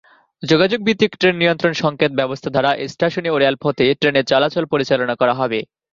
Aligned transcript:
যোগাযোগ 0.43 0.79
ভিত্তিক 0.83 1.11
ট্রেন 1.15 1.35
নিয়ন্ত্রণ 1.39 1.73
সংকেত 1.81 2.11
ব্যবস্থা 2.15 2.49
দ্বারা 2.51 2.71
এই 2.75 2.89
স্টেশনে 2.93 3.29
ও 3.31 3.37
রেলপথে 3.37 3.85
ট্রেনের 3.99 4.29
চলাচল 4.31 4.63
পরিচালনা 4.71 5.15
করা 5.21 5.33
হবে। 5.33 5.59